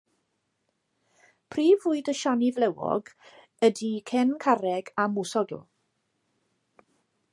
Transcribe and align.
Prif 1.55 1.83
fwyd 1.83 2.09
y 2.13 2.15
siani 2.21 2.49
flewog 2.57 3.11
ydy 3.69 3.93
cen 4.13 4.33
carreg 4.47 4.93
a 5.05 5.07
mwsogl. 5.15 5.63